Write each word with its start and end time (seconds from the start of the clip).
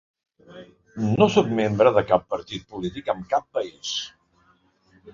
No 1.19 1.27
sóc 1.35 1.51
membre 1.61 1.93
de 1.99 2.05
cap 2.13 2.27
partit 2.37 2.67
polític 2.75 3.15
en 3.17 3.25
cap 3.37 3.49
país. 3.61 3.97